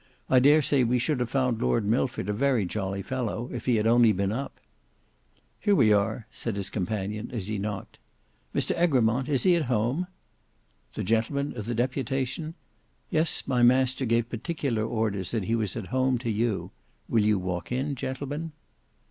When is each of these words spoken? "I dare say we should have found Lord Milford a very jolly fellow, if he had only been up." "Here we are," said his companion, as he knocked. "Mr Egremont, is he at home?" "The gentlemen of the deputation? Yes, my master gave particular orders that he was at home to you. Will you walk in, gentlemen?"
"I 0.31 0.39
dare 0.39 0.63
say 0.63 0.83
we 0.83 0.97
should 0.97 1.19
have 1.19 1.29
found 1.29 1.61
Lord 1.61 1.85
Milford 1.85 2.27
a 2.27 2.33
very 2.33 2.65
jolly 2.65 3.03
fellow, 3.03 3.51
if 3.53 3.67
he 3.67 3.75
had 3.75 3.85
only 3.85 4.11
been 4.11 4.31
up." 4.31 4.59
"Here 5.59 5.75
we 5.75 5.93
are," 5.93 6.25
said 6.31 6.55
his 6.55 6.71
companion, 6.71 7.29
as 7.31 7.49
he 7.49 7.59
knocked. 7.59 7.99
"Mr 8.55 8.71
Egremont, 8.75 9.29
is 9.29 9.43
he 9.43 9.55
at 9.55 9.65
home?" 9.65 10.07
"The 10.95 11.03
gentlemen 11.03 11.55
of 11.55 11.65
the 11.67 11.75
deputation? 11.75 12.55
Yes, 13.11 13.45
my 13.47 13.61
master 13.61 14.05
gave 14.05 14.27
particular 14.27 14.83
orders 14.83 15.29
that 15.29 15.43
he 15.43 15.53
was 15.53 15.75
at 15.75 15.89
home 15.93 16.17
to 16.17 16.31
you. 16.31 16.71
Will 17.07 17.23
you 17.23 17.37
walk 17.37 17.71
in, 17.71 17.93
gentlemen?" 17.93 18.53